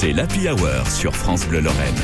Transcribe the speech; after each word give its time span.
C'est 0.00 0.14
l'Happy 0.14 0.48
Hour 0.48 0.88
sur 0.90 1.14
France 1.14 1.46
Bleu 1.46 1.60
Lorraine. 1.60 1.94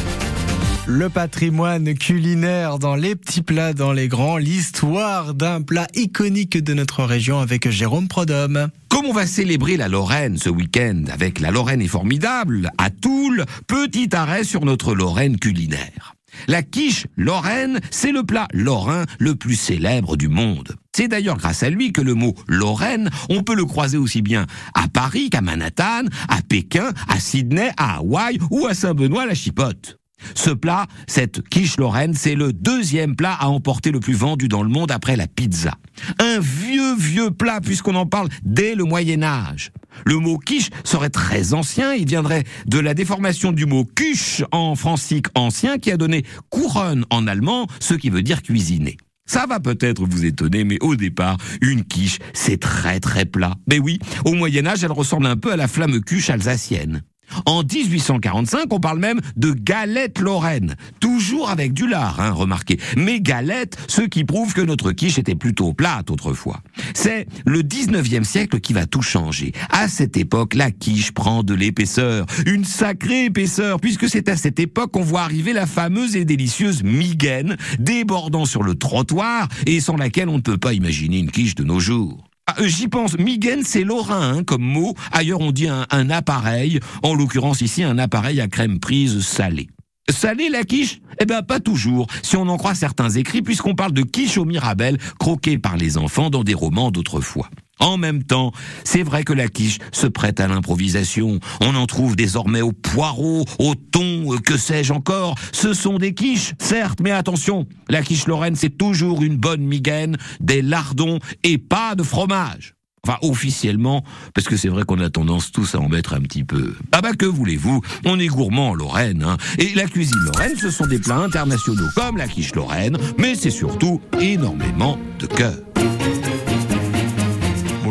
Le 0.87 1.09
patrimoine 1.09 1.95
culinaire 1.95 2.79
dans 2.79 2.95
les 2.95 3.17
petits 3.17 3.41
plats, 3.41 3.73
dans 3.73 3.95
les 3.95 4.07
grands, 4.07 4.37
l'histoire 4.37 5.33
d'un 5.33 5.63
plat 5.63 5.87
iconique 5.95 6.63
de 6.63 6.75
notre 6.75 7.05
région 7.05 7.39
avec 7.39 7.71
Jérôme 7.71 8.07
Prodhomme. 8.07 8.69
Comme 8.91 9.07
on 9.07 9.15
va 9.15 9.27
célébrer 9.27 9.79
la 9.79 9.89
Lorraine 9.89 10.37
ce 10.37 10.51
week-end 10.51 11.05
avec 11.11 11.41
La 11.41 11.51
Lorraine 11.51 11.81
est 11.81 11.89
formidable, 11.89 12.71
à 12.77 12.91
Toul, 12.91 13.47
petit 13.67 14.15
arrêt 14.15 14.45
sur 14.45 14.67
notre 14.67 14.95
Lorraine 14.95 15.39
culinaire. 15.39 16.17
La 16.49 16.63
quiche 16.63 17.07
lorraine, 17.17 17.81
c'est 17.91 18.13
le 18.13 18.25
plat 18.25 18.47
lorrain 18.53 19.07
le 19.19 19.37
plus 19.37 19.57
célèbre 19.57 20.19
du 20.19 20.29
monde. 20.29 20.77
C'est 20.97 21.09
d'ailleurs 21.09 21.37
grâce 21.37 21.63
à 21.63 21.69
lui 21.69 21.93
que 21.93 22.01
le 22.01 22.15
mot 22.15 22.35
Lorraine, 22.49 23.11
on 23.29 23.43
peut 23.43 23.55
le 23.55 23.67
croiser 23.67 23.99
aussi 23.99 24.23
bien 24.23 24.47
à 24.73 24.89
Paris 24.89 25.29
qu'à 25.29 25.43
Manhattan, 25.43 26.05
à 26.27 26.41
Pékin, 26.41 26.91
à 27.07 27.21
Sydney, 27.21 27.71
à 27.77 27.97
Hawaï 27.97 28.39
ou 28.51 28.67
à 28.67 28.73
Saint-Benoît-la-Chipote. 28.73 29.99
Ce 30.35 30.49
plat, 30.49 30.87
cette 31.07 31.47
quiche 31.51 31.77
lorraine, 31.77 32.15
c'est 32.15 32.35
le 32.35 32.55
deuxième 32.55 33.15
plat 33.15 33.37
à 33.39 33.49
emporter 33.49 33.91
le 33.91 34.01
plus 34.01 34.15
vendu 34.15 34.49
dans 34.49 34.63
le 34.63 34.71
monde 34.71 34.91
après 34.91 35.17
la 35.17 35.27
pizza. 35.27 35.75
Un 36.19 36.39
vieux, 36.41 36.97
vieux 36.97 37.31
plat 37.31 37.61
puisqu'on 37.61 37.95
en 37.95 38.07
parle 38.07 38.31
dès 38.43 38.75
le 38.75 38.85
Moyen 38.85 39.23
Âge. 39.23 39.73
Le 40.07 40.17
mot 40.17 40.39
quiche 40.39 40.71
serait 40.83 41.11
très 41.11 41.53
ancien, 41.53 41.93
il 41.93 42.07
viendrait 42.07 42.45
de 42.65 42.79
la 42.79 42.95
déformation 42.95 43.53
du 43.53 43.67
mot 43.67 43.85
cuche 43.85 44.45
en 44.51 44.75
francique 44.77 45.27
ancien 45.35 45.77
qui 45.77 45.91
a 45.91 45.99
donné 45.99 46.25
couronne 46.49 47.05
en 47.11 47.27
allemand, 47.27 47.67
ce 47.81 47.93
qui 47.93 48.09
veut 48.09 48.23
dire 48.23 48.43
cuisiner. 48.43 48.97
Ça 49.27 49.47
va 49.47 49.61
peut-être 49.61 50.05
vous 50.05 50.25
étonner, 50.25 50.65
mais 50.65 50.79
au 50.81 50.97
départ, 50.97 51.37
une 51.61 51.85
quiche, 51.85 52.19
c'est 52.33 52.61
très 52.61 53.01
très 53.01 53.25
plat. 53.25 53.55
Mais 53.69 53.79
oui, 53.79 53.99
au 54.25 54.35
Moyen 54.35 54.67
Âge, 54.67 54.85
elle 54.85 54.93
ressemble 54.93 55.27
un 55.27 55.37
peu 55.37 55.53
à 55.53 55.57
la 55.57 55.69
flamme 55.69 56.01
cuche 56.01 56.31
alsacienne. 56.31 57.03
En 57.45 57.63
1845, 57.63 58.67
on 58.71 58.81
parle 58.81 58.99
même 58.99 59.21
de 59.37 59.53
galette 59.53 60.19
lorraine. 60.19 60.77
Toujours 61.01 61.51
avec 61.51 61.73
du 61.73 61.87
lard, 61.87 62.21
hein, 62.21 62.31
remarquez. 62.31 62.79
Mais 62.97 63.21
galette, 63.21 63.77
ce 63.89 64.03
qui 64.03 64.25
prouve 64.25 64.55
que 64.55 64.61
notre 64.61 64.93
quiche 64.93 65.19
était 65.19 65.35
plutôt 65.35 65.73
plate 65.73 66.11
autrefois. 66.11 66.63
C'est 66.95 67.27
le 67.45 67.63
19e 67.63 68.25
siècle 68.25 68.61
qui 68.61 68.73
va 68.73 68.87
tout 68.87 69.03
changer. 69.03 69.53
À 69.71 69.89
cette 69.89 70.17
époque, 70.17 70.55
la 70.55 70.71
quiche 70.71 71.13
prend 71.13 71.43
de 71.43 71.55
l'épaisseur. 71.55 72.27
Une 72.47 72.65
sacrée 72.65 73.27
épaisseur, 73.27 73.81
puisque 73.81 74.09
c'est 74.09 74.29
à 74.29 74.37
cette 74.37 74.61
époque 74.61 74.93
qu'on 74.93 75.03
voit 75.03 75.23
arriver 75.23 75.53
la 75.53 75.67
fameuse 75.67 76.17
et 76.17 76.25
délicieuse 76.25 76.83
migaine, 76.83 77.57
débordant 77.79 78.45
sur 78.45 78.63
le 78.63 78.75
trottoir 78.75 79.49
et 79.67 79.81
sans 79.81 79.97
laquelle 79.97 80.29
on 80.29 80.37
ne 80.37 80.43
peut 80.43 80.59
pas 80.59 80.73
imaginer 80.73 81.19
une 81.19 81.31
quiche 81.31 81.55
de 81.55 81.65
nos 81.65 81.81
jours. 81.81 82.26
Ah, 82.49 82.55
euh, 82.61 82.69
J'y 82.69 82.87
pense. 82.87 83.19
Migaine, 83.19 83.65
c'est 83.65 83.83
lorrain 83.83 84.37
hein, 84.37 84.45
comme 84.45 84.63
mot. 84.63 84.95
Ailleurs, 85.11 85.41
on 85.41 85.51
dit 85.51 85.69
un, 85.69 86.11
appareil. 86.11 86.81
En 87.03 87.15
l'occurrence, 87.15 87.61
ici, 87.61 87.83
un 87.83 87.99
appareil 87.99 88.41
à 88.41 88.47
crème 88.47 88.79
prise 88.79 89.21
salée. 89.21 89.69
Salée 90.09 90.49
la 90.49 90.63
quiche? 90.63 91.01
Eh 91.21 91.25
ben 91.25 91.43
pas 91.43 91.59
toujours, 91.59 92.07
si 92.23 92.37
on 92.37 92.47
en 92.49 92.57
croit 92.57 92.77
certains 92.77 93.11
écrits, 93.11 93.43
puisqu'on 93.43 93.75
parle 93.75 93.93
de 93.93 94.03
quiche 94.03 94.39
au 94.39 94.45
mirabelle, 94.45 94.99
croquée 95.19 95.59
par 95.59 95.77
les 95.77 95.99
enfants 95.99 96.31
dans 96.31 96.45
des 96.45 96.55
romans 96.55 96.93
d'autrefois. 96.93 97.51
En 97.79 97.99
même 97.99 98.23
temps, 98.23 98.53
c'est 98.85 99.03
vrai 99.03 99.23
que 99.23 99.33
la 99.33 99.49
quiche 99.49 99.79
se 99.93 100.07
prête 100.07 100.41
à 100.41 100.49
l'improvisation. 100.49 101.41
On 101.61 101.75
en 101.75 101.87
trouve 101.87 102.17
désormais 102.17 102.63
au 102.63 102.73
poireau, 102.73 103.45
au 103.59 103.75
thon, 103.75 104.33
euh, 104.33 104.39
que 104.39 104.57
sais-je 104.57 104.93
encore. 104.93 105.35
Ce 105.53 105.75
sont 105.75 105.99
des 105.99 106.15
quiches, 106.15 106.55
certes, 106.59 107.01
mais 107.03 107.11
attention, 107.11 107.67
la 107.89 108.03
quiche 108.03 108.27
lorraine, 108.27 108.57
c'est 108.57 108.79
toujours 108.79 109.23
une 109.23 109.37
bonne 109.37 109.63
migaine, 109.63 110.17
des 110.41 110.63
lardons 110.63 111.19
et 111.43 111.59
pas 111.59 111.95
de 111.95 112.03
fromage. 112.03 112.75
Enfin, 113.07 113.19
officiellement, 113.23 114.03
parce 114.35 114.49
que 114.49 114.57
c'est 114.57 114.69
vrai 114.69 114.83
qu'on 114.85 114.99
a 114.99 115.11
tendance 115.11 115.53
tous 115.53 115.77
à 115.77 115.79
en 115.79 115.89
mettre 115.89 116.15
un 116.15 116.21
petit 116.21 116.43
peu. 116.43 116.75
Ah 116.91 117.03
bah 117.03 117.13
que 117.13 117.27
voulez-vous? 117.27 117.81
On 118.05 118.19
est 118.19 118.27
gourmand 118.27 118.71
en 118.71 118.75
Lorraine, 118.75 119.23
hein. 119.23 119.37
Et 119.59 119.75
la 119.75 119.85
cuisine 119.85 120.19
lorraine, 120.25 120.57
ce 120.57 120.71
sont 120.71 120.87
des 120.87 120.99
plats 120.99 121.19
internationaux 121.19 121.87
comme 121.95 122.17
la 122.17 122.27
quiche 122.27 122.55
lorraine, 122.57 122.99
mais 123.17 123.37
c'est 123.37 123.51
surtout 123.51 124.01
énormément 124.19 124.99
de 125.21 125.27
cœur. 125.27 125.55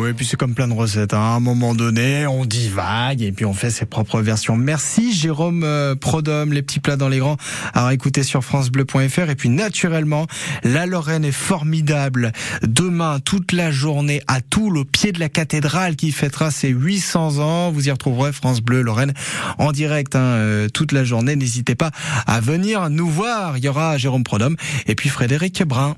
Oui, 0.06 0.12
et 0.12 0.14
puis 0.14 0.24
c'est 0.24 0.36
comme 0.36 0.54
plein 0.54 0.68
de 0.68 0.72
recettes. 0.72 1.14
hein. 1.14 1.18
À 1.18 1.34
un 1.34 1.40
moment 1.40 1.74
donné, 1.74 2.28
on 2.28 2.44
divague 2.44 3.22
et 3.22 3.32
puis 3.32 3.44
on 3.44 3.54
fait 3.54 3.70
ses 3.70 3.86
propres 3.86 4.20
versions. 4.20 4.56
Merci 4.56 5.12
Jérôme 5.12 5.64
euh, 5.64 5.96
Prodhomme, 5.96 6.52
les 6.52 6.62
petits 6.62 6.78
plats 6.78 6.96
dans 6.96 7.08
les 7.08 7.18
grands, 7.18 7.36
à 7.74 7.88
réécouter 7.88 8.22
sur 8.22 8.44
francebleu.fr. 8.44 9.30
Et 9.30 9.34
puis 9.34 9.48
naturellement, 9.48 10.28
la 10.62 10.86
Lorraine 10.86 11.24
est 11.24 11.32
formidable. 11.32 12.30
Demain, 12.62 13.18
toute 13.18 13.50
la 13.50 13.72
journée 13.72 14.22
à 14.28 14.40
Toul, 14.40 14.78
au 14.78 14.84
pied 14.84 15.10
de 15.10 15.18
la 15.18 15.28
cathédrale 15.28 15.96
qui 15.96 16.12
fêtera 16.12 16.52
ses 16.52 16.68
800 16.68 17.38
ans. 17.38 17.72
Vous 17.72 17.88
y 17.88 17.90
retrouverez 17.90 18.32
France 18.32 18.60
Bleu 18.60 18.82
Lorraine 18.82 19.12
en 19.58 19.72
direct 19.72 20.14
hein, 20.14 20.20
euh, 20.20 20.68
toute 20.68 20.92
la 20.92 21.02
journée. 21.02 21.34
N'hésitez 21.34 21.74
pas 21.74 21.90
à 22.28 22.38
venir 22.38 22.90
nous 22.90 23.08
voir. 23.08 23.58
Il 23.58 23.64
y 23.64 23.68
aura 23.68 23.98
Jérôme 23.98 24.22
Prodhomme 24.22 24.56
et 24.86 24.94
puis 24.94 25.08
Frédéric 25.08 25.64
Brun. 25.64 25.96